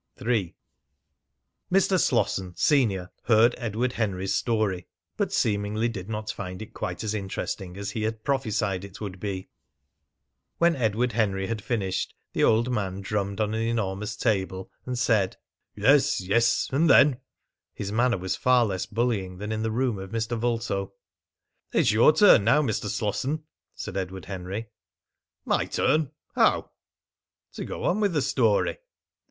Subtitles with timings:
[0.19, 0.55] III.
[1.71, 1.99] Mr.
[1.99, 7.77] Slosson, senior, heard Edward Henry's story, but seemingly did not find it quite as interesting
[7.77, 9.47] as he had prophesied it would be.
[10.57, 15.37] When Edward Henry had finished the old man drummed on an enormous table, and said:
[15.75, 16.67] "Yes, yes.
[16.71, 17.19] And then?"
[17.75, 20.35] His manner was far less bullying than in the room of Mr.
[20.35, 20.93] Vulto.
[21.73, 22.87] "It's your turn now, Mr.
[22.87, 23.43] Slosson,"
[23.75, 24.71] said Edward Henry.
[25.45, 26.09] "My turn?
[26.33, 26.71] How?"
[27.53, 28.79] "To go on with the story."